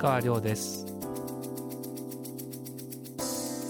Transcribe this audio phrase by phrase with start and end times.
[0.00, 0.86] 川亮です。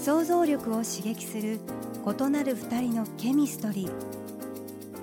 [0.04, 1.58] 想像力を刺激する
[2.06, 3.92] 異なる二人のケミストリー。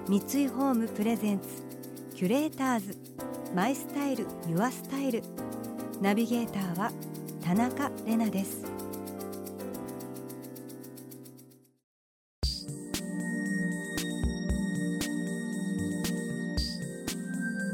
[0.08, 1.46] 三井ホームプレゼンツ
[2.16, 2.98] キュレーターズ。
[3.54, 5.22] マイスタイルユアスタイル。
[6.02, 6.92] ナビゲーターは
[7.44, 8.77] 田中れなです。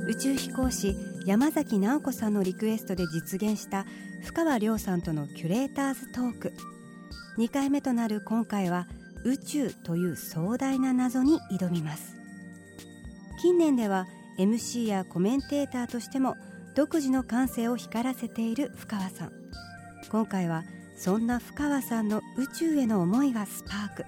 [0.05, 3.85] 宇宙飛行士山崎直子さんのリクエストで実現した
[4.21, 6.53] 深川亮さんとのキュレーターズトーク。
[7.37, 8.87] 2回目となる今回は
[9.23, 12.17] 宇宙という壮大な謎に挑みます。
[13.41, 14.05] 近年では
[14.37, 16.35] MC やコメンテーターとしても
[16.75, 19.31] 独自の感性を光らせている深川さん。
[20.11, 20.65] 今回は
[20.97, 24.05] そんな深川さんの宇宙への思いがスパーク。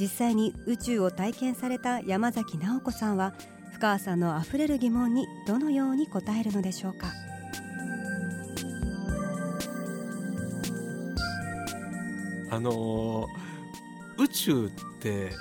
[0.00, 3.34] 実際に宇宙を体験された山崎直子さんは
[3.82, 7.08] 川さんのあふれる疑問にどのように答えるのでしょうか？
[12.48, 15.32] あのー、宇宙って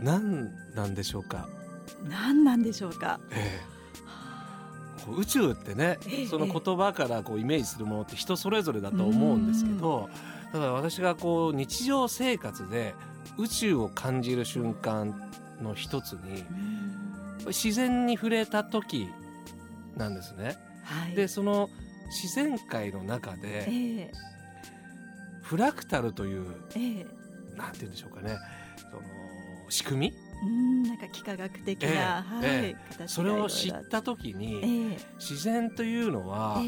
[0.00, 3.60] 何なんでしょうか、ええ、何なんでしょうか、え
[5.08, 10.08] え、宇宙ってね、え、その言葉からこうイメージするものって人それぞれだと思うんですけど
[10.52, 12.94] だから私がこう日常生活で
[13.38, 15.20] 宇宙を感じる瞬間
[15.60, 16.44] の一つに
[17.46, 19.08] 自然に触れた時
[19.96, 20.56] なんですね。
[20.84, 21.68] はい、でその
[22.08, 24.12] 自然界の中で、
[25.42, 27.06] フラクタルという、ええ、
[27.56, 28.36] なんて言うんでしょうかね。
[28.76, 29.02] その
[29.68, 30.16] 仕組み？
[30.44, 32.98] うんなんか幾何学的な、ええ。
[32.98, 36.60] はい、それを知った時に、自然というのは、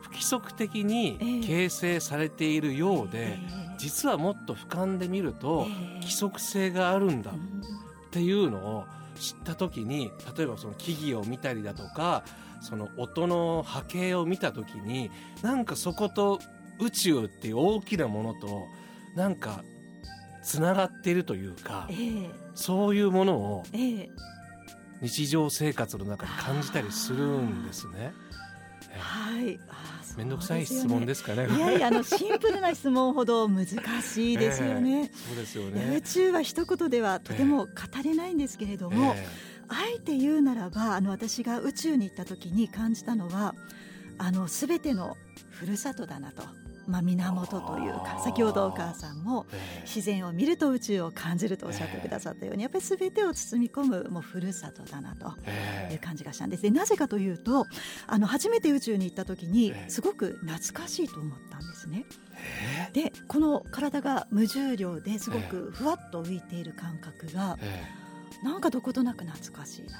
[0.00, 3.38] 不規則的に形成されているようで、
[3.78, 5.68] 実はもっと俯瞰で見ると、
[6.00, 7.34] 規則性があるんだっ
[8.10, 8.84] ていうのを
[9.16, 12.24] 知った時に例えばその木々を見たりだとか
[12.60, 15.10] その音の波形を見た時に
[15.42, 16.40] なんかそこと
[16.80, 18.66] 宇宙っていう大きなものと
[19.14, 19.64] なんか
[20.42, 23.64] つながっているというか、えー、そういうものを
[25.00, 28.12] 日常生活の中に感じたりするんですね。
[28.98, 29.58] はい。
[30.16, 31.48] 面倒くさい質問ですかね。
[31.48, 35.10] いやいやあのシンプルな質問ほど難しいですよね。
[35.12, 35.96] えー、そうですよね。
[35.96, 37.70] 宇宙は一言ではとても語
[38.04, 43.54] れないんですけれども、えー、あえて言うならばあの私が宇宙に行った時に感じたのは
[44.18, 45.16] あのすべての
[45.50, 46.42] ふるさとだなと。
[46.86, 49.46] まあ、源というか先ほどお母さんも
[49.82, 55.34] 自然を見ると宇宙を感じるとおっしゃってくださったようにやっぱり全てを包み込むもうふるさとだなと
[55.92, 56.62] いう感じがしたんです。
[56.62, 57.66] でなぜかというと
[58.06, 62.04] あの初めて宇宙に行った時にすごく懐かしいと思ったんですね。
[62.92, 67.58] でこの体が無重量ですごくふわっと浮いている感覚が
[68.42, 69.98] なんかどことなく懐かしいな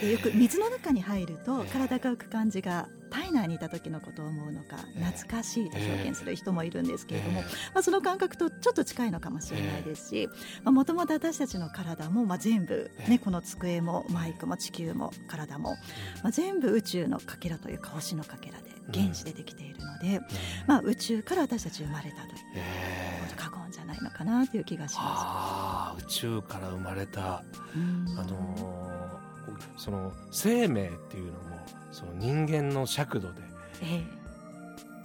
[0.00, 10.28] でよく水の中に入ると体が浮く感じが体内にいた時のことを思うのか懐かしいと表現する人もいるんですけれども、まあ、その感覚とちょっと近いのかもしれないですし
[10.64, 15.76] もともと私たちの体も、まあ、全部、ね、この机もマイクも地球も体も、
[16.22, 20.20] まあ、全部宇宙のかけらというか星のかけらで原子でできているので、
[20.66, 22.34] まあ、宇宙から私たち生まれたという
[23.36, 26.04] 過言じゃないのかなという気がします。
[26.04, 27.44] 宇宙から生まれた、あ
[28.24, 28.93] のー
[29.76, 31.38] その生命っていうのも
[31.92, 33.42] その人間の尺度で、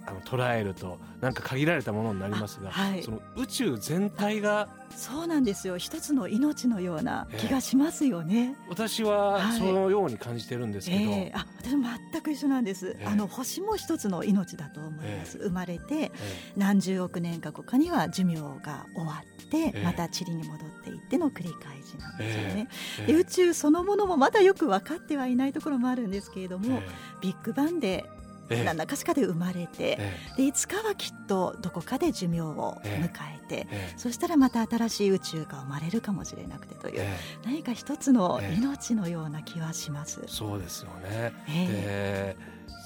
[0.06, 5.78] あの捉えるとなんか限られたものになりますが、はい、その宇宙全体がそうなんですよ。
[5.78, 11.32] 一つの命のような気がしますよね、えー、私はそのように感じてるんですけど、はいえ。
[11.34, 16.10] ー、あ私も全く一緒なんです、えー、あの星も一つの命だと思います、生まれて、
[16.56, 22.68] 何十億年か後かには寿命が終わってまた塵に戻っていっての繰り返しなんですよね、
[23.06, 26.82] で宇宙そのものもまだよく分かってはいないところもあるんですけれども、
[27.20, 28.04] ビッグバンで
[28.50, 29.98] 何らかしかで生まれて、
[30.36, 33.66] でいつかはきっとどこかで寿命を迎えて、
[33.96, 37.02] そしたらまた新しい宇宙が生まれるかもしれなくてという、
[37.44, 40.22] 何か一つの命のような気はします。
[40.26, 42.36] そうですよね、で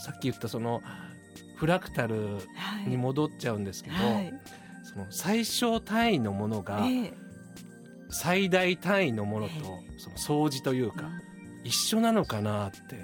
[0.05, 0.83] さっき言ったその
[1.57, 2.39] フラクタル
[2.87, 4.35] に戻っちゃうんですけど、はい、
[4.83, 6.85] その最小単位のものが、
[8.11, 9.55] 最大単位のものと
[9.97, 11.11] その相似というか、
[11.65, 12.97] 一緒なのかなって。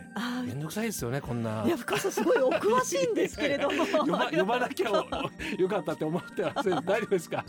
[0.45, 1.65] 面倒くさいですよねこんな。
[1.67, 3.87] いや深さすごいお詳しいんですけれども。
[4.05, 4.91] 呼ば呼ばなきゃ
[5.59, 6.69] よかったって思ってます。
[6.71, 7.45] 大丈夫ですか？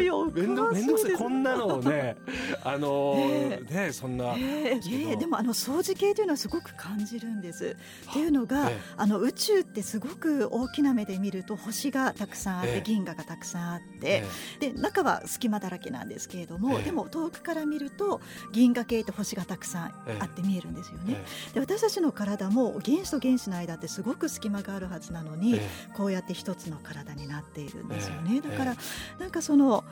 [0.00, 1.12] いやいやいや面倒くさい。
[1.12, 2.16] こんなのをね
[2.64, 7.76] あのー、ねそんな、えー、えー、でもあの掃除系というのはすごく感じるんです。
[8.10, 14.24] っていうのが、えー、あの宇宙ってすごく大きな目で見ると星がたくさんあって、銀河がたくさんあって、
[14.60, 18.20] で中は隙間だらけなんですけれども、でも遠くから見ると
[18.52, 21.24] 銀河系って星星がたくさんあって見えるんですよね。
[21.52, 25.60] で私たちの体も原子と原子の間ってすごく隙間があるはずなのに、
[25.94, 28.40] こうやって一つの体になっているんですよね。
[28.40, 28.76] だから
[29.18, 29.83] なんかその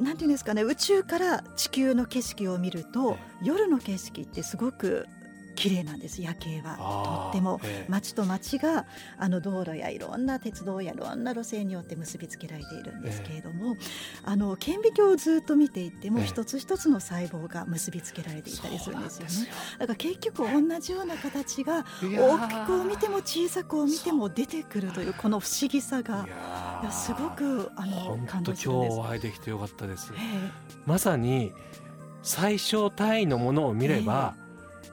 [0.00, 5.06] なんていうんですかね宇宙から地球の景色を見ると、夜の景色ってすごく
[5.54, 6.76] 綺麗なんです夜景は。
[6.76, 7.60] とっても。
[7.88, 8.86] 町と町が
[9.18, 13.76] あの道路やいろんな鉄道やいろんな路線によって結びつけられているんですけれども、
[14.24, 19.50] あの顕微鏡をずっと見ていっても一つ一つの細胞が結びつけられていたりするんですよね。
[19.78, 26.26] だから結局同じような形が大きくを見ても小さくを見ても出てくるというこの不思議さが
[26.90, 28.94] すごくあの感動するんです。
[28.94, 30.12] 今日お会いできてよかったです、
[30.86, 31.52] まさに
[32.22, 34.34] 最小単位のものを見れば、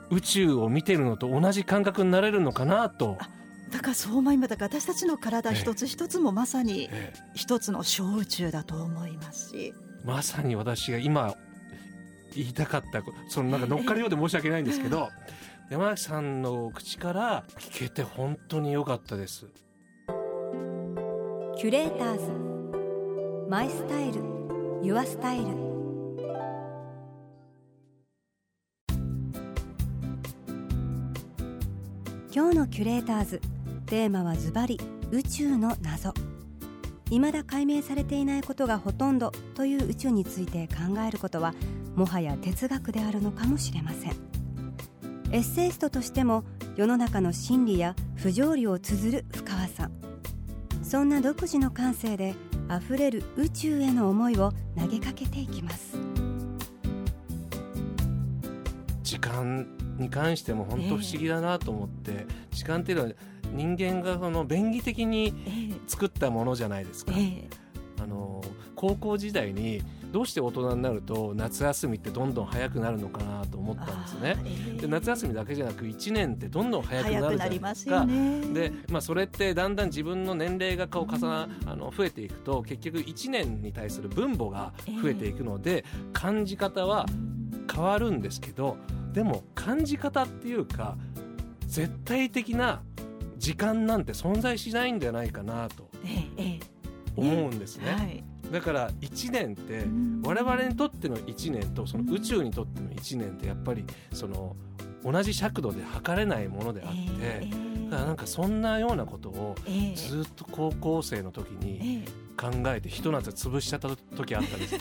[0.09, 3.17] 宇宙を見てるのと同じ感覚になれるのかなと。
[3.71, 4.49] だからそう思います。
[4.49, 6.89] だから私たちの体一つ一つもまさに
[7.35, 11.35] 一つの小宇宙だと思いますし、まさに私が今
[12.35, 15.09] 言いたかったそのなんか乗っかるようで申し訳ないんですけど、
[15.69, 19.45] 山崎さんの口から聞けて本当に良かったです。
[21.57, 22.31] キュレーターズ。
[23.49, 24.23] マイスタイル。
[24.81, 25.68] ユアスタイル
[32.39, 33.41] 今日のキュレーターズ。
[33.85, 34.79] テーマはズバリ
[35.11, 36.13] 宇宙の謎。
[37.09, 41.53] 未だ解明されていないことがほとんどという宇宙について考えることは
[41.97, 44.11] もはや哲学であるのかもしれません。
[45.33, 46.45] エッセイストとしても
[46.77, 49.91] 世の中の真理や不条理を綴る深川さん。
[50.81, 52.35] そんな独自の感性で
[52.69, 55.97] あふれる宇宙への思いを投げかけていきます。
[59.03, 59.67] 時間
[59.99, 63.11] に関しても本当不思議だなと思って、えー、時間っていうのは
[63.51, 65.33] 人間がその便宜的に
[65.87, 67.13] 作ったものじゃないですか。
[67.15, 68.43] えー、あの
[68.75, 74.35] 高校時代にどうして大人になると夏休みってどんどん早くなるのかなと思ったんですね。
[74.45, 78.05] えー、で夏休みだけじゃなく1年ってどんどん早くなるじゃないですか。
[78.05, 87.05] で、まあ、それってだんだん自分の年齢がこう重な、あの増えていくと結局1年に対する分母が増えていくので、感じ方は
[87.71, 88.77] 変わるんですけど
[89.13, 90.97] でも感じ方っていうか
[91.65, 92.81] 絶対的な
[93.37, 95.89] 時間なんて存在しないんじゃないかなと
[97.15, 98.23] 思うんですね。
[98.51, 99.85] だから1年って
[100.27, 104.55] 我々にとっての1年とその宇宙にとっての1年ってやっぱりその
[105.03, 107.47] 同じ尺度で測れないものであって、
[107.89, 109.55] だからなんかそんなようなことを
[109.95, 112.03] ずっと高校生の時に
[112.39, 114.77] 考えてひと夏潰しちゃった時あったんです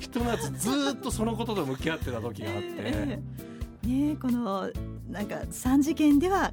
[0.00, 3.20] ひと 夏ずっとそのことと向き合ってた時があって。
[3.86, 4.70] ねこの
[5.10, 6.52] なんか3次元では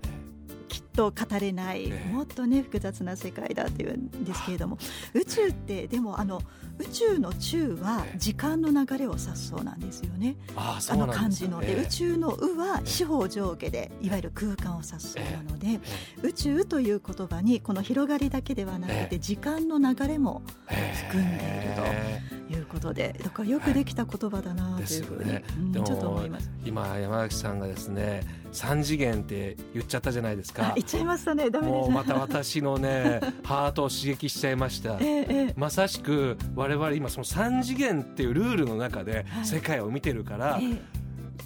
[0.99, 4.77] と語れない、もっとね複雑な世界だっていうんですけれども
[5.13, 6.41] 宇宙ってでもあの
[6.77, 10.35] 宇宙の宙は時間の流れを指すそうなんですよね。
[10.57, 11.61] あの漢字の。
[11.61, 15.79] で、宇宙の「う」は四方上下でいわゆる空間を指すそうなので、
[16.21, 26.49] 宇宙という言葉にこの広がりだけではなくて時間の流れも含んでいるということでだからよくできた言葉だなというふうに、ねうん、ちょっと思います。
[26.65, 30.73] 今山崎さんがですね三次元って言っちゃったじゃないですか。
[30.75, 31.49] 言っちゃいましたね。
[31.49, 34.97] ダメもうまた私のね ハートを刺激しちゃいました。
[34.99, 40.79] ええ、まさしく我々今その三次元っていうルールの中で世界を見てるから、はい、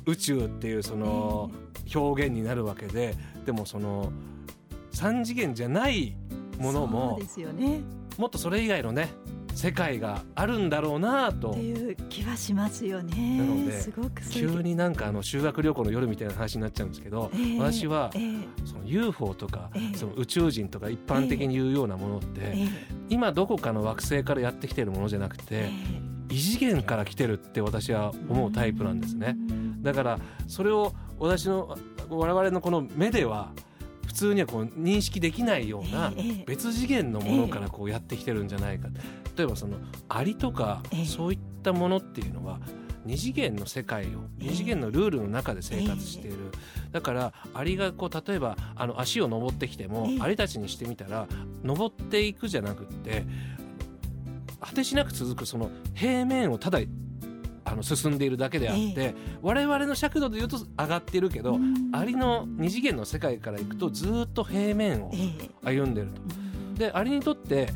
[0.05, 1.51] 宇宙っていうその
[1.93, 4.11] 表現になるわけで、でもその
[4.91, 6.15] 三次元じゃない
[6.57, 7.19] ものも、
[7.57, 7.81] ね、
[8.17, 9.09] もっとそれ以外のね
[9.53, 11.51] 世界があるんだろうなと。
[11.51, 13.37] っていう気はしますよね。
[13.37, 13.83] なので
[14.31, 22.55] 急になんかあの修学旅行の夜みたいな話になっちゃうんですけど、えー、私は、えー、その UFO とか、えー、その宇宙人とか一般的に言うようなものって、
[23.09, 25.69] 今どこかの惑星からやってきてるものじゃなくて、
[26.29, 29.37] 異次元から来てるって私は思うタイプなんですね。
[29.81, 31.77] だからそれを私の
[32.09, 33.51] 我々のこの目では
[34.07, 36.13] 普通にはこう認識できないような
[36.45, 38.87] 別次元のものからこうやってきてるんじゃないか。
[39.35, 39.77] 例えばその
[40.09, 42.59] アリとかそういったものっていうのは
[43.05, 46.37] 二次元の世界を二次元のルールの中で生活している、
[46.91, 51.27] だからアリがこう例えばあの足を登ってきても、アリたちにしてみたら
[51.63, 53.25] 登っていくじゃなくって
[54.61, 56.79] 果てしなく続くその平面をただ
[57.65, 61.59] あの進んでいるだけであって、えー、我々の尺度で言うと上がってるけど、
[61.91, 65.11] アリの二次元の世界からいくとずっと平面を
[65.63, 66.21] 歩んでると。
[66.73, 67.69] えー、でアリにとって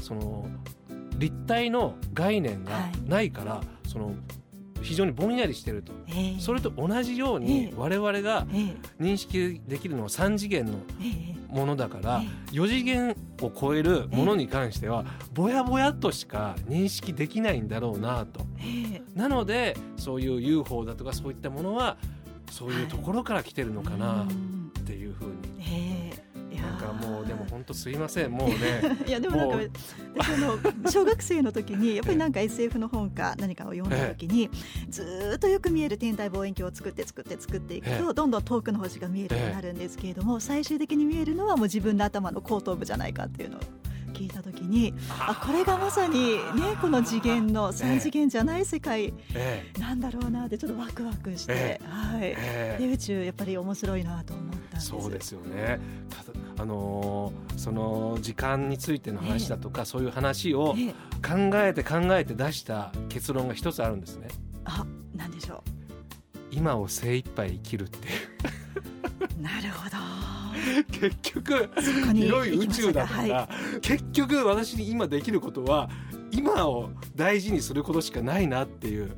[0.00, 0.48] その
[1.18, 2.72] 立体の概念が
[3.06, 4.14] ないから、はい、その
[4.82, 8.46] 非常にぼんやりしてると、えー、それと同じように我々が
[9.00, 10.78] 認識できるのは3次元の
[11.48, 18.46] ものだから、4次元を超えるものに関してはぼやぼやとしか認識できないんだろうなと。
[19.14, 21.96] なのでそういう UFO だとかそういったものは
[22.50, 25.25] そういうところから来てるのかなっていうふう
[27.74, 28.30] すいません。
[28.30, 28.56] もうね。
[29.06, 29.56] いやでもなんか
[30.16, 34.50] 私の小学生の時にやっぱりなんか SF の本か何かを読んだ時に
[34.88, 43.60] ずっとよく見える天体望遠鏡を作って作って作っていくとどんどん遠くの星が見えるようになるんですけれども最終的に見えるのはもう自分の頭の後頭部じゃないかっていうのを
[44.16, 46.40] 聞いた時にあこれがまさにね
[46.80, 49.12] この次元の3次元じゃない世界
[49.78, 55.78] なんだろうなってちょっとワクワクして、はい、で宇宙やっぱり面白いなと思ったんですそうですよね
[56.58, 60.74] あのー、その時間についての話だとか、そういう話を
[61.22, 64.28] 考えて考えて出した結論が一つあるんですね。
[64.64, 64.84] あ
[65.14, 65.70] 何でしょう。
[66.50, 68.10] 今を精一杯生きるってい
[69.38, 69.40] う。
[69.42, 69.96] なるほど。
[70.90, 71.70] 結局
[72.12, 75.90] 広い宇宙だから、はい、結局私に今できることは
[76.30, 79.16] 今を大事にすることしかないなっていう。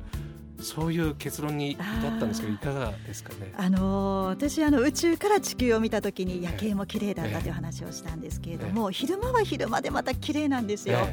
[0.61, 3.53] そういう結論に至ったんですけどいかがですかね？
[3.57, 11.07] あの私あの宇宙から地球を見た時に夜景も綺麗だったという話をしたんですけれども、昼間は昼間でまた綺麗なんですよ。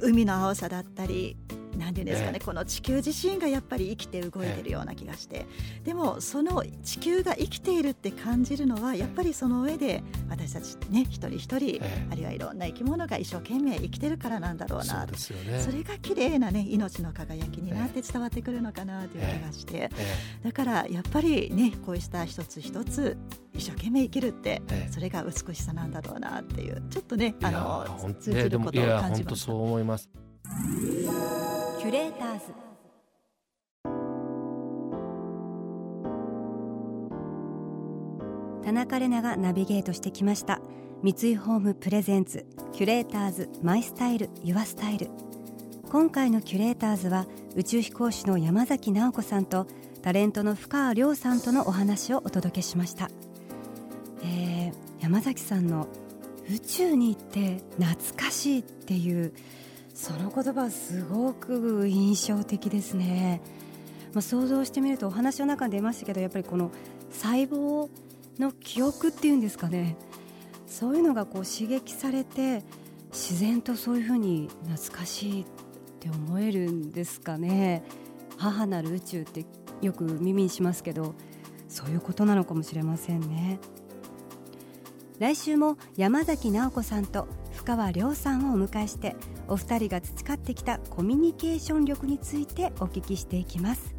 [0.00, 1.36] 海の青さだったり
[1.78, 5.46] なんていうんですかね、この地球自身がやっぱり生きて動いてるような気がして、
[5.84, 11.80] でもその地球が生きているって感じるのはやっぱりその上で私たちね一人一人、
[12.10, 19.90] あるいはいろんな生き物が一生懸命生きてるからなんだろうなそ,、ね、それが綺麗なね命の輝きになって伝わってくるのかなという気がして、
[20.44, 23.16] だからやっぱりねこうした一つ一つ
[23.54, 29.46] 一生懸命生きるって、それが美しさなんだろうなっていうちょっとねあの通じることを感じました。
[29.46, 30.08] そう思います
[31.78, 32.52] キュレーターズ。
[38.64, 40.60] 田中れながナビゲートしてきました。
[41.04, 45.08] 三井ホームプレゼンツキュレーターズマイスタイルユアスタイル。
[45.88, 49.68] 今回のキュレーターズは宇宙飛行士の山崎直子さんと
[50.02, 53.08] タレントの深川亮さんとのお話をお届けしました、
[54.24, 55.86] えー、山崎さんの
[56.50, 59.32] 宇宙に行って懐かしいっていう
[59.98, 63.40] その言葉すごく印象的ですね、
[64.14, 66.70] まあ、想像してみるとお話の中に出ましたけどやっぱりこの
[67.10, 67.90] 細胞
[68.38, 69.96] の記憶っていうんですかね。
[70.68, 72.62] そういうのがこう刺激されて
[73.10, 75.44] 自然とそういうふうに懐かしいっ
[75.98, 77.82] て思えるんですかね。
[78.36, 79.46] 母なる宇宙って
[79.82, 81.16] よく耳にしますけど
[81.68, 83.58] そういうことなのかもしれませんね。
[85.18, 87.26] 来週も山崎直子さんと
[87.68, 89.14] 川亮さんをお迎えして
[89.46, 93.94] お二人が培ってきたコミュニケーション力についてお聞きしていきます。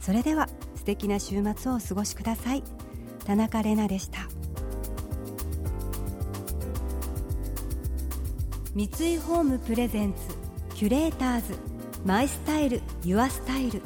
[0.00, 2.62] それでは素敵な週末をお過ごしください。
[3.24, 4.28] 田中れなでした。
[8.76, 10.20] 三井ホームプレゼンツ
[10.76, 11.58] キュレーターズ
[12.04, 13.82] マイスタイルユアスタイル。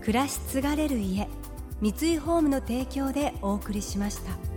[0.00, 1.28] 暮らし継がれる家
[1.82, 4.47] 三井ホームの提供でお送りしました。